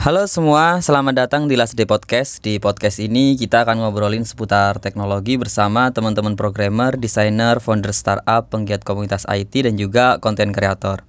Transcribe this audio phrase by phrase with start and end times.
[0.00, 2.40] Halo semua, selamat datang di Last Day Podcast.
[2.40, 8.80] Di podcast ini kita akan ngobrolin seputar teknologi bersama teman-teman programmer, desainer, founder startup, penggiat
[8.80, 11.04] komunitas IT dan juga konten kreator.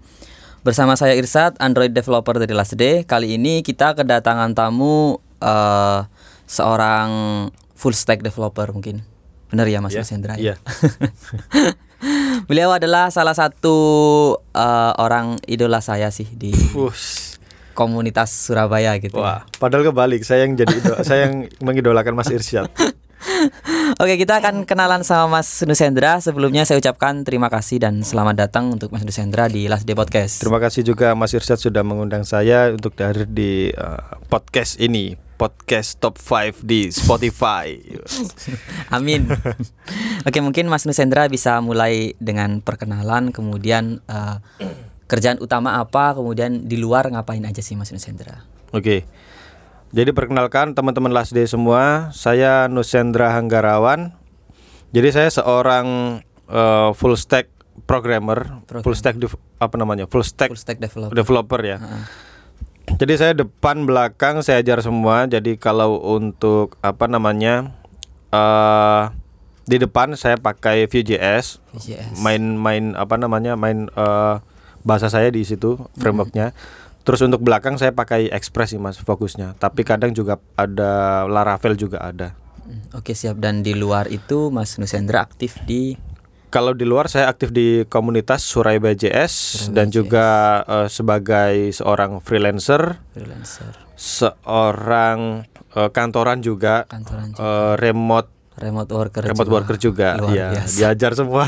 [0.67, 3.07] Bersama saya Irsat, Android developer dari Last Day.
[3.07, 6.05] Kali ini kita kedatangan tamu uh,
[6.43, 7.09] seorang
[7.73, 9.10] full stack developer mungkin.
[9.52, 10.34] Benar ya Mas Iya, Hendra?
[10.39, 10.55] iya.
[12.49, 13.75] Beliau adalah salah satu
[14.55, 16.49] uh, orang idola saya sih di
[17.72, 19.22] komunitas Surabaya gitu.
[19.22, 20.25] Wah, padahal kebalik.
[20.25, 22.67] Saya yang jadi ido- saya yang mengidolakan Mas Irsyad.
[24.02, 26.17] Oke, kita akan kenalan sama Mas Nusendra.
[26.17, 30.41] Sebelumnya saya ucapkan terima kasih dan selamat datang untuk Mas Nusendra di Last Day Podcast.
[30.41, 35.98] Terima kasih juga Mas Irsyad sudah mengundang saya untuk hadir di uh, podcast ini, podcast
[35.98, 37.73] top 5 di Spotify.
[38.95, 39.26] Amin.
[40.22, 44.38] Oke, mungkin Mas Nusendra bisa mulai dengan perkenalan, kemudian eh,
[45.09, 48.45] kerjaan utama apa, kemudian di luar ngapain aja sih Mas Nusendra?
[48.70, 49.09] Oke.
[49.89, 54.14] Jadi perkenalkan teman-teman Last Day semua, saya Nusendra Hanggarawan.
[54.94, 56.22] Jadi saya seorang
[56.53, 57.50] uh, full stack
[57.89, 58.83] programmer, Program.
[58.86, 59.17] full stack
[59.58, 60.05] apa namanya?
[60.05, 61.17] Full stack Full stack developer.
[61.17, 61.81] developer ya.
[61.81, 62.30] Heeh.
[63.00, 65.30] Jadi saya depan belakang saya ajar semua.
[65.30, 67.72] Jadi kalau untuk apa namanya
[68.31, 69.03] eh
[69.70, 71.61] di depan saya pakai Vue.js,
[72.20, 74.36] main-main apa namanya main eh,
[74.81, 76.52] bahasa saya di situ frameworknya.
[77.02, 79.58] Terus untuk belakang saya pakai Express sih mas fokusnya.
[79.58, 82.38] Tapi kadang juga ada Laravel juga ada.
[82.61, 83.42] Hmm, Oke, siap.
[83.42, 85.98] Dan di luar itu Mas Nusendra aktif di
[86.52, 89.31] Kalau di luar saya aktif di komunitas Surabaya JS
[89.71, 89.95] Surabaya dan JS.
[89.95, 90.27] juga
[90.67, 99.21] eh, sebagai seorang freelancer freelancer, seorang eh, kantoran juga, kantoran juga, eh, remote remote worker
[99.31, 99.55] remote juga.
[99.55, 100.75] worker juga, Luar ya biasa.
[100.75, 101.47] diajar semua,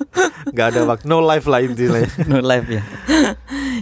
[0.54, 2.00] nggak ada waktu, no life lah intinya.
[2.30, 2.82] no live ya.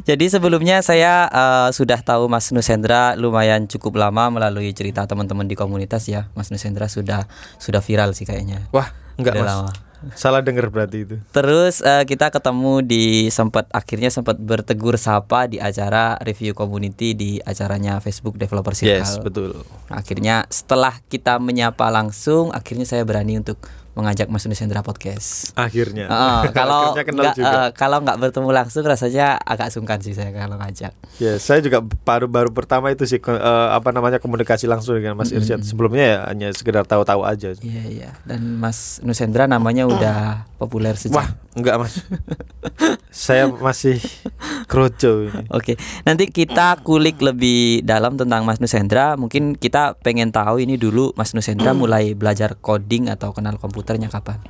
[0.02, 5.54] Jadi sebelumnya saya eh, sudah tahu Mas Nusendra lumayan cukup lama melalui cerita teman-teman di
[5.54, 6.32] komunitas ya.
[6.32, 7.28] Mas Nusendra sudah
[7.60, 8.66] sudah viral sih kayaknya.
[8.72, 8.88] Wah,
[9.20, 9.91] nggak mas, lama.
[10.14, 11.16] Salah denger berarti itu.
[11.30, 17.30] Terus eh, kita ketemu di sempat akhirnya sempat bertegur sapa di acara review community di
[17.42, 19.02] acaranya Facebook Developer Circle.
[19.02, 19.62] Yes, betul.
[19.92, 23.58] Akhirnya setelah kita menyapa langsung, akhirnya saya berani untuk
[23.92, 25.53] mengajak Mas Nusendra podcast.
[25.53, 26.08] Akhirnya.
[26.08, 30.97] Heeh, kalau nggak eh, kalau nggak bertemu langsung rasanya agak sungkan sih saya kalau ngajak.
[31.20, 35.60] Ya, saya juga baru-baru pertama itu sih eh, apa namanya komunikasi langsung dengan Mas Irsyad.
[35.60, 37.53] Sebelumnya ya hanya sekedar tahu-tahu aja.
[37.60, 38.10] Iya iya.
[38.25, 41.20] Dan Mas Nusendra namanya udah populer sejak.
[41.20, 42.00] Wah, enggak Mas.
[43.12, 44.00] saya masih
[44.72, 45.28] kroco.
[45.28, 45.53] Ini.
[45.53, 45.77] Oke,
[46.09, 49.21] nanti kita kulik lebih dalam tentang Mas Nusendra.
[49.21, 54.41] Mungkin kita pengen tahu ini dulu Mas Nusendra mulai belajar coding atau kenal komputernya kapan?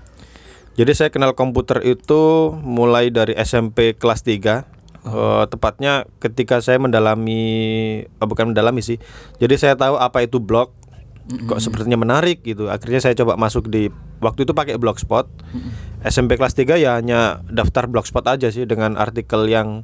[0.79, 7.43] Jadi saya kenal komputer itu mulai dari SMP kelas 3 Eh, Tepatnya ketika saya mendalami
[8.07, 9.03] eh, Bukan mendalami sih.
[9.43, 10.71] Jadi saya tahu apa itu blog
[11.23, 12.67] Kok sepertinya menarik gitu.
[12.71, 13.91] Akhirnya saya coba masuk di
[14.23, 15.27] Waktu itu pakai blogspot.
[16.07, 19.83] SMP kelas 3 ya hanya daftar blogspot aja sih Dengan artikel yang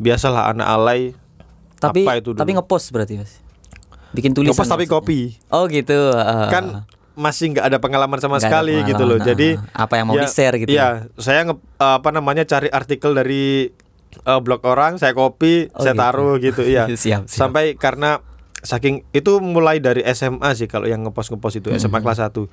[0.00, 1.00] Biasalah anak alay
[1.76, 2.36] Tapi Apa itu dulu?
[2.36, 3.40] tapi ngepost berarti Mas.
[4.10, 4.52] Bikin tulisan.
[4.52, 5.96] Ngepost tapi copy Oh gitu.
[6.12, 6.48] heeh.
[6.48, 10.24] Kan masih nggak ada pengalaman sama sekali gitu loh pengalaman, Jadi apa yang mau ya,
[10.24, 10.68] di-share gitu.
[10.70, 13.68] Iya, saya nge, apa namanya cari artikel dari
[14.10, 16.00] eh, blog orang, saya copy, Oh, saya gitu.
[16.00, 16.88] taruh gitu, iya.
[16.90, 17.22] Siap, siap.
[17.28, 18.24] Sampai karena
[18.58, 22.44] saking itu mulai dari SMA sih kalau yang ngepost ngepost itu SMA kelas 1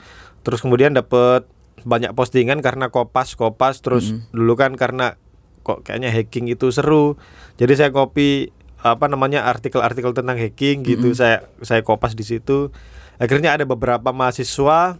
[0.41, 1.44] Terus kemudian dapet
[1.81, 5.19] banyak postingan karena kopas kopas terus dulu kan karena
[5.67, 7.19] kok kayaknya hacking itu seru.
[7.55, 12.72] Jadi saya copy apa namanya artikel-artikel tentang hacking gitu saya saya kopas di situ.
[13.17, 14.95] Akhirnya ada beberapa mahasiswa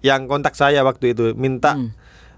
[0.00, 1.90] yang kontak saya waktu itu minta Hmm.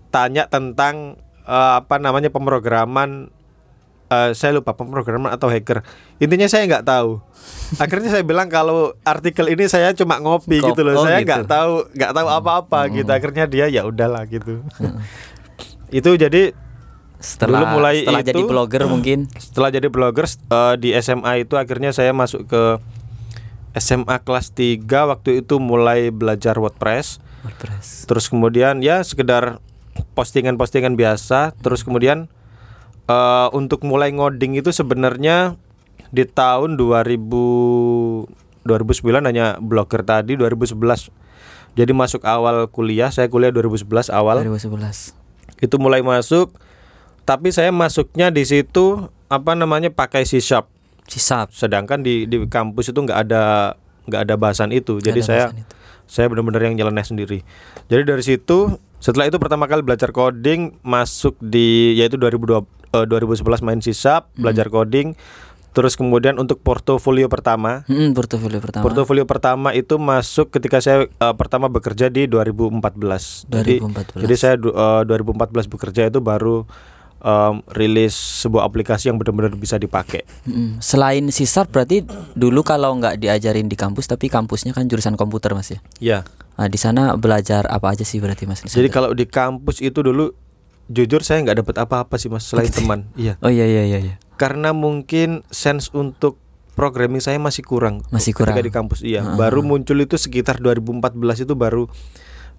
[0.08, 3.30] tanya tentang eh, apa namanya pemrograman
[4.08, 5.82] eh, saya lupa pemrograman atau hacker
[6.18, 7.22] intinya saya nggak tahu
[7.78, 11.30] akhirnya saya bilang kalau artikel ini saya cuma ngopi Kop- gitu loh oh saya gitu.
[11.30, 14.62] nggak tahu nggak tahu apa-apa gitu akhirnya dia ya udahlah gitu
[15.98, 16.52] itu jadi
[17.22, 19.18] Setelah Dulu mulai setelah jadi itu- blogger mungkin.
[19.46, 22.62] setelah jadi blogger eh, di SMA itu akhirnya saya masuk ke
[23.78, 28.10] SMA kelas 3 waktu itu mulai belajar WordPress WordPress.
[28.10, 29.62] Terus kemudian ya sekedar
[30.18, 31.54] postingan-postingan biasa.
[31.62, 32.26] Terus kemudian
[33.06, 35.54] eh, untuk mulai ngoding itu sebenarnya
[36.12, 41.10] di tahun 2000 2009 hanya blogger tadi 2011.
[41.72, 44.44] Jadi masuk awal kuliah, saya kuliah 2011 awal.
[44.44, 45.16] 2011.
[45.58, 46.52] Itu mulai masuk.
[47.22, 50.66] Tapi saya masuknya di situ apa namanya pakai C Sharp.
[51.04, 51.50] Sisap.
[51.50, 53.74] Sedangkan di di kampus itu nggak ada
[54.04, 54.98] nggak ada bahasan itu.
[54.98, 55.62] Jadi ada saya itu.
[56.04, 57.38] saya benar-benar yang nyeleneh sendiri.
[57.86, 58.58] Jadi dari situ
[58.98, 62.62] Setelah itu pertama kali belajar coding masuk di yaitu 2002
[62.94, 65.18] eh, 2011 main sisap belajar coding.
[65.72, 68.84] Terus kemudian untuk portofolio pertama, Mm-mm, portofolio pertama.
[68.84, 73.42] portofolio pertama itu masuk ketika saya eh, pertama bekerja di 2014.
[73.48, 74.22] Jadi 2014.
[74.22, 76.62] jadi saya du- eh, 2014 bekerja itu baru
[77.22, 78.14] em, rilis
[78.44, 80.26] sebuah aplikasi yang benar-benar bisa dipakai.
[80.82, 82.02] Selain sisar berarti
[82.34, 85.80] dulu kalau nggak diajarin di kampus tapi kampusnya kan jurusan komputer mas ya.
[86.02, 86.18] Ya.
[86.58, 88.66] Nah, di sana belajar apa aja sih berarti mas?
[88.66, 90.34] Jadi kalau di kampus itu dulu
[90.90, 93.08] jujur saya nggak dapat apa-apa sih mas selain teman.
[93.14, 93.38] Iya.
[93.40, 93.98] oh iya iya iya.
[94.02, 94.14] iya.
[94.36, 96.42] Karena mungkin sense untuk
[96.74, 98.02] programming saya masih kurang.
[98.10, 98.66] Masih ketika kurang.
[98.66, 98.98] di kampus.
[99.06, 99.38] Iya.
[99.38, 101.86] Baru muncul itu sekitar 2014 itu baru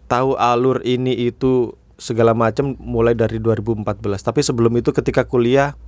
[0.07, 1.74] tahu alur ini itu
[2.04, 3.88] segala macam mulai dari 2014.
[4.20, 5.80] Tapi sebelum itu ketika kuliah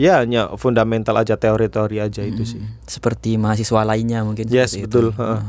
[0.00, 2.60] ya hanya fundamental aja teori-teori aja itu sih.
[2.88, 4.48] Seperti mahasiswa lainnya mungkin.
[4.48, 5.12] Yes, betul.
[5.12, 5.20] itu.
[5.20, 5.40] Heeh.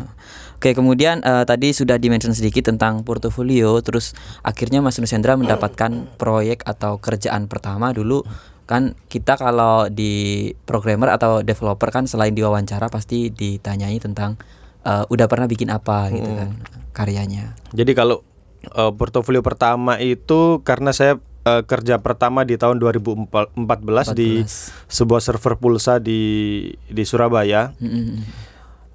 [0.57, 6.67] Oke kemudian eh, tadi sudah dimention sedikit tentang portofolio, terus akhirnya Mas Nusendra mendapatkan proyek
[6.67, 8.27] atau kerjaan pertama dulu
[8.67, 14.35] kan kita kalau di programmer atau developer kan selain diwawancara pasti ditanyai tentang
[14.83, 16.51] eh, udah pernah bikin apa gitu kan
[16.91, 17.55] karyanya.
[17.71, 18.26] Jadi kalau
[18.71, 24.91] eh, portofolio pertama itu karena saya eh, kerja pertama di tahun 2014 di 14.
[24.91, 26.21] sebuah server pulsa di
[26.91, 27.71] di Surabaya.
[27.79, 28.23] Mm-mm.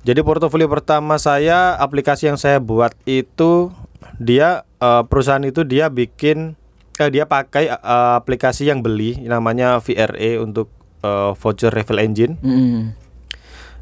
[0.03, 3.71] Jadi portofolio pertama saya aplikasi yang saya buat itu
[4.19, 6.59] dia eh, perusahaan itu dia bikin
[6.99, 10.69] eh, dia pakai eh, aplikasi yang beli namanya VRE untuk
[11.07, 12.35] eh, voucher refill engine.
[12.43, 12.99] Mm-mm.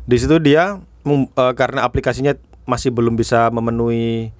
[0.04, 0.76] Di situ dia
[1.08, 2.36] eh, karena aplikasinya
[2.68, 4.30] masih belum bisa memenuhi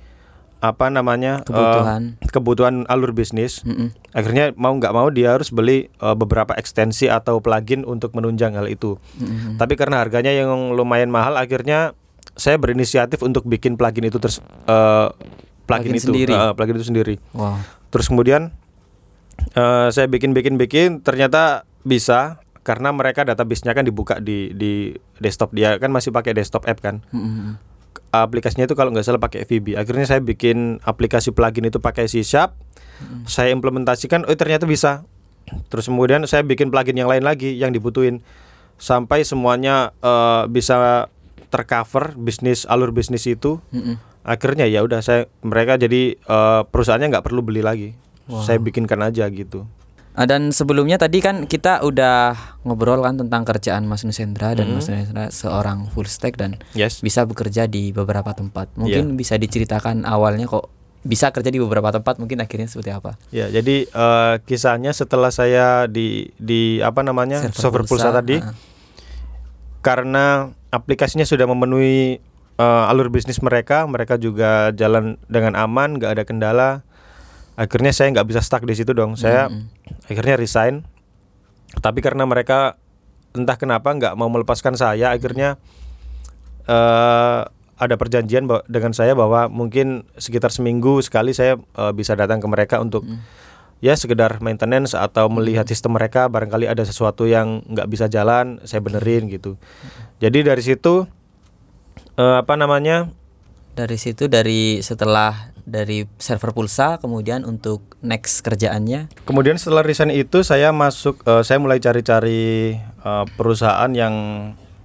[0.60, 2.02] apa namanya eh, Kebutuhan.
[2.28, 3.64] kebutuhan alur bisnis.
[3.64, 3.96] Mm-mm.
[4.12, 8.68] Akhirnya mau nggak mau dia harus beli eh, beberapa ekstensi atau plugin untuk menunjang hal
[8.68, 9.00] itu.
[9.16, 9.56] Mm-mm.
[9.56, 11.96] Tapi karena harganya yang lumayan mahal, akhirnya
[12.36, 15.08] saya berinisiatif untuk bikin plugin itu terus eh,
[15.64, 16.32] plugin, Plugin itu, sendiri.
[16.36, 17.14] eh, plugin itu sendiri.
[17.32, 17.56] Wow.
[17.88, 18.52] Terus kemudian
[19.56, 25.56] eh, saya bikin bikin bikin, ternyata bisa karena mereka database-nya kan dibuka di di desktop
[25.56, 27.00] dia kan masih pakai desktop app kan.
[27.08, 27.56] Mm-mm.
[28.10, 29.78] Aplikasinya itu kalau nggak salah pakai VB.
[29.78, 32.58] Akhirnya saya bikin aplikasi plugin itu pakai C Sharp.
[33.24, 35.06] Saya implementasikan, oh ternyata bisa.
[35.72, 38.20] Terus kemudian saya bikin plugin yang lain lagi yang dibutuhin
[38.76, 41.06] sampai semuanya eh, bisa
[41.54, 43.62] tercover bisnis alur bisnis itu.
[43.72, 43.96] Mm-mm.
[44.26, 47.90] Akhirnya ya udah saya mereka jadi eh, perusahaannya nggak perlu beli lagi.
[48.30, 49.66] Saya bikinkan aja gitu.
[50.10, 52.34] Ah, Dan sebelumnya tadi kan kita udah
[52.66, 56.98] ngobrol kan tentang kerjaan Mas Nusendra dan Mas Nusendra seorang full stack dan Yes.
[56.98, 58.74] bisa bekerja di beberapa tempat.
[58.74, 60.66] Mungkin bisa diceritakan awalnya kok
[61.00, 63.16] bisa kerja di beberapa tempat, mungkin akhirnya seperti apa?
[63.32, 68.52] Ya, jadi eh, kisahnya setelah saya di di apa namanya server, pulsa, tadi, ah.
[69.80, 72.20] karena aplikasinya sudah memenuhi
[72.60, 76.70] eh, alur bisnis mereka, mereka juga jalan dengan aman, nggak ada kendala.
[77.60, 79.20] Akhirnya saya nggak bisa stuck di situ dong.
[79.20, 79.52] Saya
[80.08, 80.88] akhirnya resign.
[81.84, 82.80] Tapi karena mereka
[83.36, 85.60] entah kenapa nggak mau melepaskan saya, akhirnya
[86.64, 87.40] eh
[87.80, 92.76] ada perjanjian dengan saya bahwa mungkin sekitar seminggu sekali saya eh, bisa datang ke mereka
[92.80, 93.04] untuk
[93.80, 96.28] ya sekedar maintenance atau melihat sistem mereka.
[96.28, 99.56] Barangkali ada sesuatu yang nggak bisa jalan saya benerin gitu.
[100.20, 101.08] Jadi dari situ
[102.20, 103.08] eh, apa namanya?
[103.72, 109.06] Dari situ dari setelah dari server pulsa kemudian untuk next kerjaannya.
[109.25, 114.14] Kemudian setelah resign itu saya masuk eh, saya mulai cari-cari eh, perusahaan yang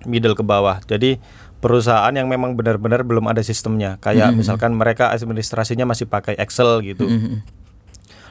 [0.05, 0.79] middle ke bawah.
[0.86, 1.17] Jadi
[1.59, 3.98] perusahaan yang memang benar-benar belum ada sistemnya.
[3.98, 7.09] Kayak misalkan mereka administrasinya masih pakai Excel gitu.
[7.09, 7.41] Mm-mm.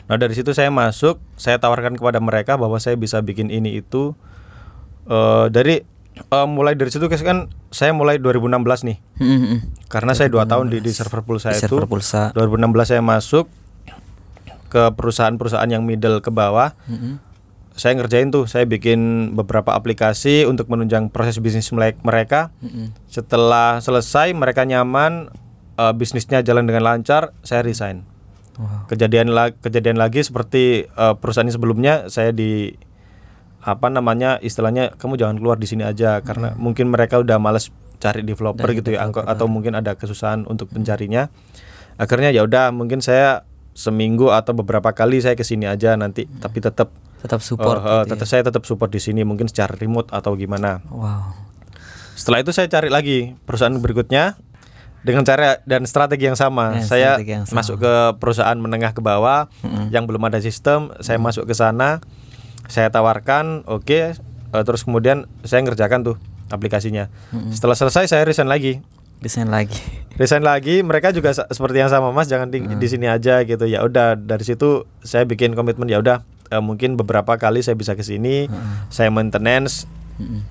[0.07, 4.14] Nah dari situ saya masuk, saya tawarkan kepada mereka bahwa saya bisa bikin ini itu.
[5.05, 5.85] eh dari
[6.16, 9.59] eh, mulai dari situ kan saya mulai 2016 nih, Mm-mm.
[9.87, 11.66] karena saya dua tahun di, di server pulsa Di itu.
[11.66, 12.30] server pulsa.
[12.33, 13.50] 2016 saya masuk
[14.68, 16.75] ke perusahaan-perusahaan yang middle ke bawah.
[16.87, 17.18] Mm-mm.
[17.75, 21.66] Saya ngerjain tuh, saya bikin beberapa aplikasi untuk menunjang proses bisnis
[22.00, 22.54] mereka.
[22.59, 22.94] Mm-mm.
[23.06, 25.30] Setelah selesai, mereka nyaman,
[25.75, 28.06] eh, bisnisnya jalan dengan lancar, saya resign
[28.54, 28.87] Wow.
[28.87, 32.71] kejadian la- kejadian lagi seperti eh, perusahaan sebelumnya saya di
[33.64, 38.21] apa namanya istilahnya kamu jangan keluar di sini aja karena mungkin mereka udah males cari
[38.21, 41.33] developer Dari gitu ya angko- atau mungkin ada kesusahan untuk pencarinya
[41.97, 46.61] akhirnya ya udah mungkin saya seminggu atau beberapa kali saya ke sini aja nanti tapi
[46.61, 47.80] tetap Tetap support.
[47.80, 48.11] eh, gitu ya.
[48.11, 51.33] tetap saya tetap support di sini mungkin secara remote atau gimana Wow.
[52.14, 54.37] setelah itu saya cari lagi perusahaan berikutnya
[55.00, 56.80] dengan cara dan strategi yang sama.
[56.80, 57.61] Ya, saya yang sama.
[57.61, 59.52] masuk ke perusahaan menengah ke bawah
[59.88, 62.00] yang belum ada sistem, saya masuk ke sana,
[62.66, 66.16] saya tawarkan, oke, eh, terus kemudian saya ngerjakan tuh
[66.49, 67.09] aplikasinya.
[67.50, 68.80] Setelah selesai saya resign lagi.
[69.18, 69.75] Desain lagi.
[70.21, 72.76] resign lagi mereka juga seperti yang sama mas jangan di, Hmm.
[72.76, 76.94] di sini aja gitu ya udah dari situ saya bikin komitmen ya udah eh, mungkin
[76.94, 78.87] beberapa kali saya bisa ke sini Hmm.
[78.88, 80.44] saya maintenance Mm-mm.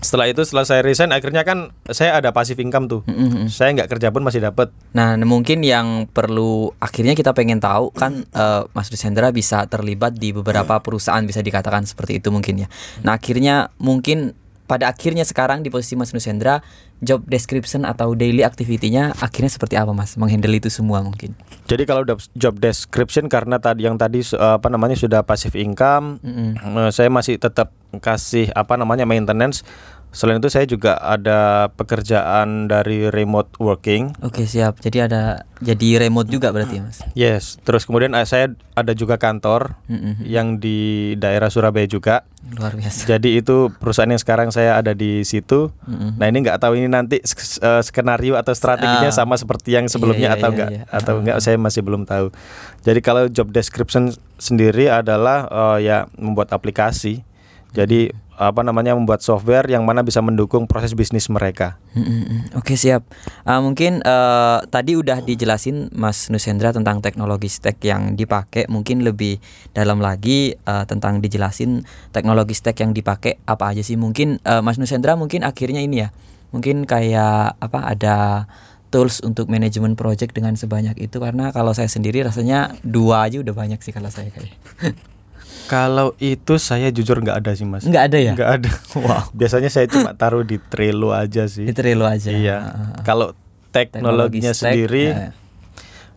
[0.00, 3.52] Setelah itu setelah saya resign akhirnya kan saya ada passive income tuh Mm-mm.
[3.52, 8.26] saya nggak kerja pun masih dapat Nah, mungkin yang perlu akhirnya kita pengen tahu kan
[8.26, 12.68] eh, Mas Dusendra bisa terlibat di beberapa perusahaan bisa dikatakan seperti itu mungkin ya.
[13.06, 14.34] Nah, akhirnya mungkin
[14.66, 16.62] pada akhirnya sekarang di posisi Mas Nusendra
[17.00, 20.14] job description atau daily activity-nya akhirnya seperti apa Mas?
[20.20, 21.32] Menghandle itu semua mungkin.
[21.64, 22.02] jadi kalau
[22.36, 26.56] job description karena tadi yang tadi apa namanya sudah passive income Mm-mm.
[26.60, 29.66] eh, saya masih tetap kasih apa namanya maintenance
[30.10, 34.78] selain itu saya juga ada pekerjaan dari remote working Oke, siap.
[34.78, 36.98] Jadi ada jadi remote juga berarti Mas.
[37.12, 40.24] Yes, terus kemudian eh, saya ada juga kantor Mm-mm.
[40.24, 40.78] yang di
[41.14, 42.24] daerah Surabaya juga.
[42.50, 43.04] Luar biasa.
[43.06, 45.68] Jadi itu perusahaan yang sekarang saya ada di situ.
[45.84, 46.16] Mm-mm.
[46.16, 49.14] Nah ini nggak tahu ini nanti eh, skenario atau strateginya Ah.
[49.14, 50.82] sama seperti yang sebelumnya Iya, iya, atau enggak iya.
[50.88, 51.20] atau Ah.
[51.20, 52.32] enggak saya masih belum tahu.
[52.80, 55.44] Jadi kalau job description sendiri adalah
[55.76, 57.22] eh, ya membuat aplikasi.
[57.70, 58.10] Jadi
[58.40, 61.76] apa namanya membuat software yang mana bisa mendukung proses bisnis mereka.
[61.92, 62.42] Mm, mm, mm.
[62.56, 63.04] Oke siap.
[63.44, 68.64] Ah, mungkin eh, tadi udah dijelasin Mas Nusendra tentang teknologi stack yang dipakai.
[68.72, 69.44] Mungkin lebih
[69.76, 71.84] dalam lagi eh, tentang dijelasin
[72.16, 74.00] teknologi stack yang dipakai apa aja sih?
[74.00, 76.10] Mungkin eh, Mas Nusendra mungkin akhirnya ini ya.
[76.56, 78.48] Mungkin kayak apa ada
[78.88, 83.52] tools untuk manajemen project dengan sebanyak itu karena kalau saya sendiri rasanya dua aja udah
[83.52, 84.56] banyak sih kalau saya kayak.
[85.66, 87.86] Kalau itu saya jujur nggak ada sih mas.
[87.86, 88.32] Enggak ada ya?
[88.34, 88.70] Nggak ada.
[89.00, 89.30] Wow.
[89.30, 91.62] Biasanya saya cuma taruh di Trello aja sih.
[91.66, 92.30] Itu Trello aja.
[92.34, 92.56] Iya.
[92.58, 93.02] Ah, ah, ah.
[93.06, 93.28] Kalau
[93.70, 95.30] teknologinya Teknologi stack, sendiri, ya.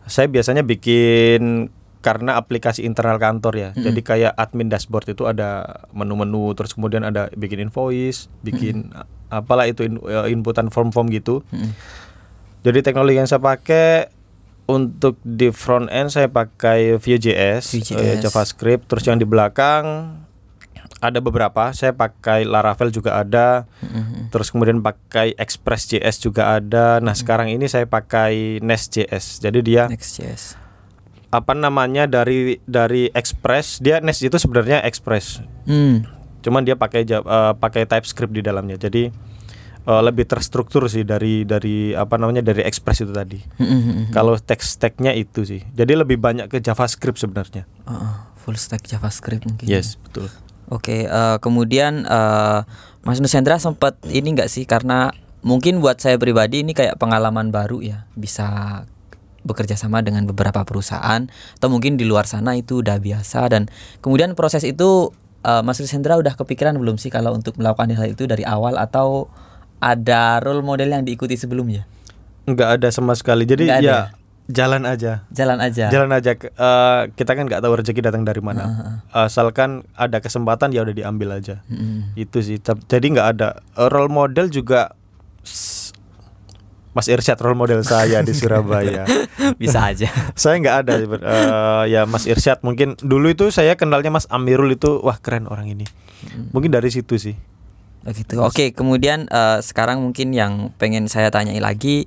[0.04, 1.70] saya biasanya bikin
[2.02, 3.70] karena aplikasi internal kantor ya.
[3.72, 8.92] Jadi kayak admin dashboard itu ada menu-menu, terus kemudian ada bikin invoice, bikin
[9.32, 11.40] apalah itu in- eh, inputan form-form gitu.
[11.48, 11.72] Mm-mm.
[12.60, 14.12] Jadi teknologi yang saya pakai
[14.64, 17.96] untuk di front end saya pakai Vue.js, Vue.js.
[17.96, 20.16] eh, JavaScript, terus yang di belakang
[21.04, 21.68] ada beberapa.
[21.76, 23.68] Saya pakai Laravel juga ada.
[23.84, 24.32] Mm-mm.
[24.32, 26.96] Terus kemudian pakai Express.js juga ada.
[27.04, 29.44] Nah, sekarang ini saya pakai Nest.js.
[29.44, 30.56] Jadi dia Next.js.
[31.28, 35.44] apa namanya dari dari Express, dia Nest itu sebenarnya Express.
[35.68, 36.08] Hmm.
[36.40, 38.80] Cuman dia pakai eh, pakai TypeScript di dalamnya.
[38.80, 39.12] Jadi
[39.84, 43.40] eh, lebih terstruktur sih dari dari apa namanya dari Express itu tadi.
[43.60, 44.10] Mm-mm.
[44.10, 45.62] Kalau text stacknya itu sih.
[45.72, 47.68] Jadi lebih banyak ke JavaScript sebenarnya.
[47.84, 49.66] Ah, full stack JavaScript mungkin.
[49.68, 50.28] Yes, betul.
[50.72, 52.60] Oke, eh, kemudian eh,
[53.04, 55.12] Mas Nusendra sempat ini enggak sih karena
[55.44, 58.80] mungkin buat saya pribadi ini kayak pengalaman baru ya, bisa
[59.44, 63.68] bekerja sama dengan beberapa perusahaan atau mungkin di luar sana itu udah biasa dan
[64.00, 65.12] kemudian proses itu
[65.44, 69.28] eh, Mas Nusendra udah kepikiran belum sih kalau untuk melakukan hal itu dari awal atau
[69.78, 71.86] ada role model yang diikuti sebelumnya?
[72.44, 73.44] Enggak ada sama sekali.
[73.44, 74.00] Jadi Nggak ya ya?
[74.46, 75.24] jalan aja.
[75.32, 75.88] Jalan aja.
[75.88, 76.30] Jalan aja.
[76.36, 79.00] eh, kita kan nggak tahu rezeki datang dari mana.
[79.08, 81.64] Asalkan ada kesempatan ya udah diambil aja.
[81.66, 82.12] Mm-mm.
[82.14, 82.60] Itu sih.
[82.60, 84.92] Jadi nggak ada Eh, role model juga.
[86.94, 89.02] Mas Irsyad role model saya di Surabaya.
[89.60, 90.06] bisa aja.
[90.38, 90.92] saya nggak ada.
[91.02, 95.66] Eh, ya Mas Irsyad mungkin dulu itu saya kenalnya Mas Amirul itu wah keren orang
[95.66, 95.82] ini.
[96.54, 97.34] Mungkin dari situ sih.
[98.04, 98.36] Begitu.
[98.38, 102.04] Oke, kemudian eh, sekarang mungkin yang pengen saya tanyai lagi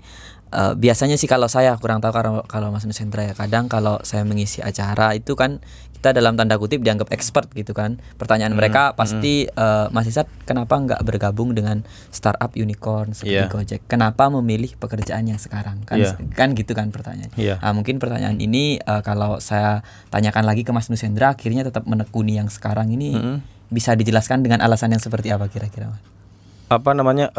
[0.50, 4.22] eh, biasanya sih kalau saya kurang tahu kalau kalau Mas Nusendra ya kadang kalau saya
[4.24, 5.60] mengisi acara itu kan
[5.98, 7.98] kita dalam tanda kutip dianggap expert gitu kan.
[8.22, 11.82] Pertanyaan mereka pasti eh, Mas Isat kenapa nggak bergabung dengan
[12.14, 13.50] startup unicorn seperti Iya.
[13.50, 13.82] Gojek?
[13.90, 15.82] Kenapa memilih pekerjaan yang sekarang?
[15.90, 16.14] Kan Iya.
[16.38, 17.34] kan gitu kan pertanyaan.
[17.34, 17.58] Iya.
[17.58, 19.82] Nah, mungkin pertanyaan ini eh, kalau saya
[20.14, 23.57] tanyakan lagi ke Mas Nusendra akhirnya tetap menekuni yang sekarang ini Mm-mm.
[23.68, 25.92] Bisa dijelaskan dengan alasan yang seperti apa kira-kira
[26.68, 27.32] apa namanya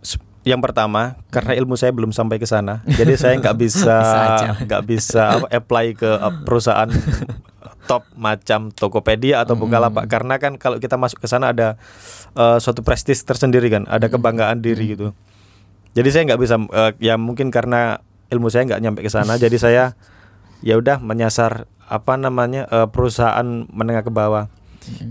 [0.00, 4.22] s- yang pertama karena ilmu saya belum sampai ke sana jadi saya nggak bisa Bisa
[4.60, 6.88] nggak bisa apa, apply ke eh, perusahaan
[7.82, 11.74] top macam Tokopedia atau Bukalapak karena kan kalau kita masuk ke sana ada
[12.32, 15.10] eh, suatu prestis tersendiri kan ada kebanggaan diri gitu.
[15.92, 19.56] Jadi saya nggak bisa eh, ya mungkin karena ilmu saya nggak nyampe ke sana jadi
[19.56, 19.84] saya
[20.60, 24.46] ya udah menyasar apa namanya eh, perusahaan menengah ke bawah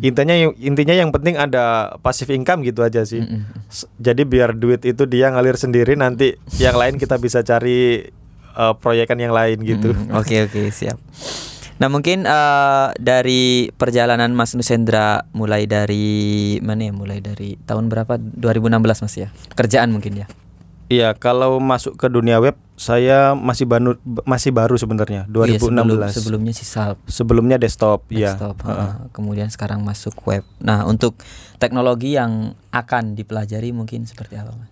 [0.01, 1.63] intinya intinya yang penting ada
[1.97, 3.47] passive income gitu aja sih Mm-mm.
[3.65, 8.03] S- jadi biar duit itu dia ngalir sendiri nanti yang lain kita bisa cari
[8.51, 10.99] eh, proyekan yang lain gitu Hmm, Oke oke siap.
[11.77, 16.05] Nah mungkin eh, dari perjalanan Mas Nusendra mulai dari
[16.59, 16.93] mana ya?
[16.93, 18.17] Mulai dari tahun berapa?
[18.17, 18.69] 2016
[19.01, 19.29] Mas ya.
[19.51, 20.27] Kerjaan mungkin ya.
[20.91, 26.11] Iya kalau masuk ke dunia web saya masih baru masih baru sebenarnya Iya, 2016 sebelum-
[26.11, 28.59] sebelumnya sih Salp sebelumnya desktop, ya desktop.
[28.61, 28.91] heeh.
[29.09, 30.43] Kemudian sekarang masuk web.
[30.59, 31.15] Nah untuk
[31.57, 34.67] teknologi yang akan dipelajari mungkin seperti apa Mas?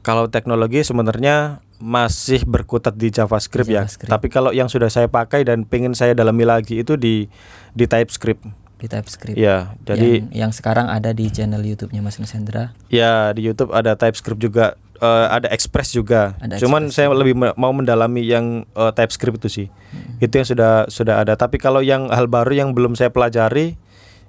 [0.00, 4.06] Kalau teknologi sebenarnya masih berkutat di JavaScript, JavaScript.
[4.06, 4.14] ya.
[4.14, 7.26] Tapi kalau yang sudah saya pakai dan pengen saya dalami lagi itu di
[7.70, 8.40] di TypeScript.
[8.76, 9.34] Di TypeScript.
[9.34, 12.70] Ya, jadi yang, yang sekarang ada di channel YouTube-nya Mas Nusendra.
[12.86, 16.34] ya di YouTube ada TypeScript juga, eh, ada Express juga.
[16.40, 19.66] Ada Cuman Express saya lebih mau mendalami yang eh, TypeScript itu sih.
[19.68, 20.24] Hmm.
[20.24, 21.36] Itu yang sudah sudah ada.
[21.36, 23.78] Tapi kalau yang hal baru yang belum saya pelajari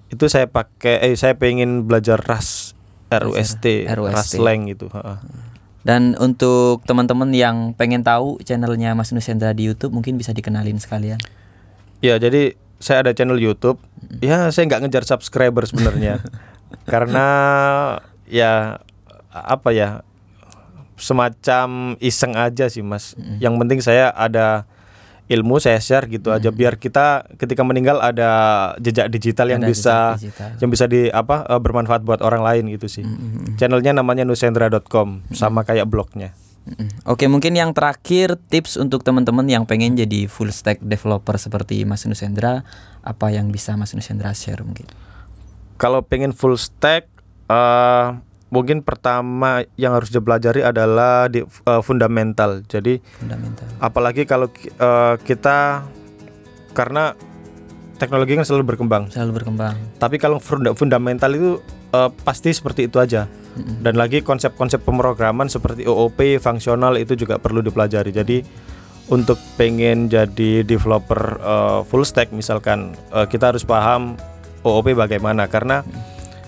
[0.07, 4.39] itu saya pakai eh saya pengen belajar Rust RUST, RUST.
[4.43, 4.91] Lang gitu.
[4.91, 5.17] heeh.
[5.87, 11.15] Dan untuk teman-teman yang pengen tahu channelnya Mas Nusendra di YouTube mungkin bisa dikenalin sekalian.
[12.03, 13.79] Ya, jadi saya ada channel YouTube.
[14.19, 16.19] Ya, saya nggak ngejar subscriber sebenarnya.
[16.91, 17.27] Karena
[18.27, 18.83] ya
[19.31, 20.03] apa ya?
[20.97, 23.13] Semacam iseng aja sih, Mas.
[23.37, 24.65] Yang penting saya ada
[25.27, 28.31] ilmu saya share gitu aja biar kita ketika meninggal ada
[28.79, 30.49] jejak digital yang Ada bisa digital.
[30.63, 33.03] yang bisa di apa eh, bermanfaat buat orang lain gitu sih.
[33.59, 36.31] Channelnya namanya nusendra.com sama kayak blognya.
[37.07, 42.03] Oke, mungkin yang terakhir tips untuk teman-teman yang pengen jadi full stack developer seperti Mas
[42.03, 42.67] Nusendra,
[43.07, 44.83] apa yang bisa Mas Nusendra share mungkin?
[45.79, 47.07] Kalau pengen full stack,
[47.47, 48.07] eh
[48.47, 52.63] mungkin pertama yang harus dipelajari adalah di eh, fundamental.
[52.65, 53.67] Jadi Fundamental.
[53.79, 55.83] apalagi kalau eh, kita
[56.71, 57.17] karena
[57.97, 59.09] teknologi kan selalu berkembang.
[59.09, 59.75] Selalu berkembang.
[59.97, 61.59] Tapi kalau funda- fundamental itu
[61.91, 63.27] eh, pasti seperti itu aja.
[63.57, 68.13] Dan lagi konsep-konsep pemrograman seperti OOP, fungsional itu juga perlu dipelajari.
[68.13, 68.45] Jadi
[69.09, 74.13] untuk pengen jadi developer eh, full stack misalkan eh, kita harus paham
[74.61, 75.81] OOP bagaimana karena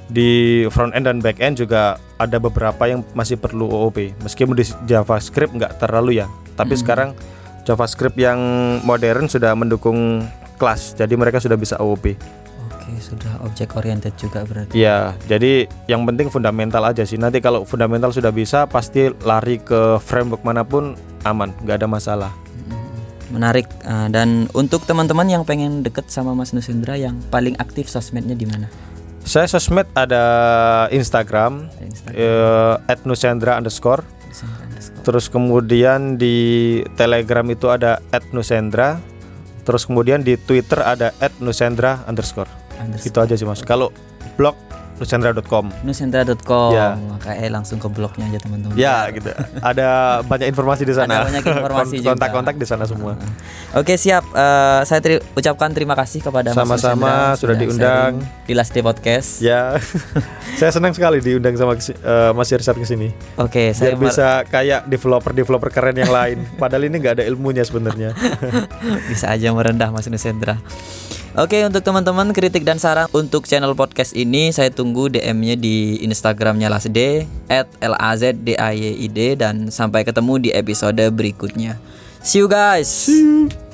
[0.09, 4.17] di front end dan back end juga ada beberapa yang masih perlu OOP.
[4.25, 6.27] Meskipun di JavaScript nggak terlalu ya.
[6.57, 7.15] Tapi sekarang
[7.63, 8.41] JavaScript yang
[8.83, 10.25] modern sudah mendukung
[10.57, 10.97] kelas.
[10.97, 12.17] Jadi mereka sudah bisa OOP.
[12.67, 14.73] Oke, sudah object oriented juga berarti.
[14.73, 17.21] Ya, jadi yang penting fundamental aja sih.
[17.21, 22.31] Nanti kalau fundamental sudah bisa, pasti lari ke framework mana pun aman, nggak ada masalah.
[23.29, 23.69] Menarik.
[23.85, 28.49] Uh, dan untuk teman-teman yang pengen deket sama Mas Nusendra yang paling aktif sosmednya di
[28.49, 28.65] mana?
[29.29, 30.23] Saya sosmed ada
[30.89, 32.17] Instagram, Instagram.
[32.17, 34.01] eh, @nusendra underscore.
[35.05, 36.37] Terus kemudian di
[36.97, 38.01] Telegram itu ada
[38.33, 38.97] @nusendra.
[39.61, 42.49] Terus kemudian di Twitter ada @nusendra underscore.
[42.81, 43.05] Underscore.
[43.05, 43.61] Itu aja sih mas.
[43.61, 43.93] Kalau
[44.33, 44.57] blog
[44.97, 45.69] nusendra.com.
[45.85, 46.73] Nusendra.com.
[46.73, 46.97] Ya.
[46.97, 48.73] Makanya langsung ke blognya aja teman-teman.
[48.75, 49.29] Ya gitu.
[49.61, 51.21] Ada banyak informasi di sana.
[51.21, 52.09] Ada banyak informasi Kon- juga.
[52.17, 53.13] Kontak-kontak di sana semua.
[53.77, 54.25] Oke siap.
[54.25, 58.13] Eh, saya teri- ucapkan terima kasih kepada Mas Sama-sama, Nusendra sudah diundang.
[58.25, 59.45] sharing di Last Day Podcast.
[59.45, 59.77] Ya,
[60.59, 63.13] saya senang sekali diundang sama eh, Mas Irsad ke sini.
[63.37, 66.41] Oke, saya Biar bisa kayak developer-developer keren yang lain.
[66.61, 68.17] Padahal ini nggak ada ilmunya sebenarnya.
[69.09, 70.57] bisa aja merendah Mas Nusendra.
[71.37, 76.73] Oke untuk teman-teman kritik dan saran untuk channel podcast ini saya tunggu DM-nya di Instagramnya
[76.73, 76.97] Lasd
[77.53, 81.77] at l a z d a y i d dan sampai ketemu di episode berikutnya.
[82.25, 82.89] See you guys.
[82.89, 83.68] See you.